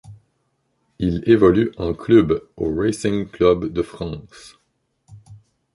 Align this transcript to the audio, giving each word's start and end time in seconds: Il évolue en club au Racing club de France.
Il 0.97 1.21
évolue 1.27 1.71
en 1.77 1.93
club 1.93 2.41
au 2.57 2.75
Racing 2.75 3.27
club 3.27 3.71
de 3.71 3.83
France. 3.83 4.57